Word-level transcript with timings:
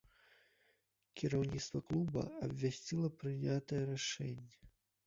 Кіраўніцтва 1.21 1.83
клуба 1.91 2.21
абвясціла 2.49 3.13
прынятае 3.23 3.83
рашэнне. 3.95 4.55